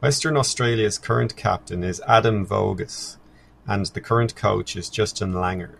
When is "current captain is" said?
0.96-2.00